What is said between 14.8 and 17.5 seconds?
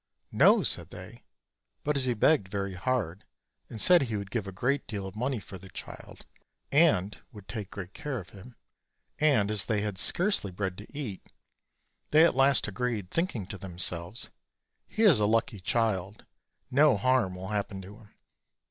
"He is a lucky child; no harm will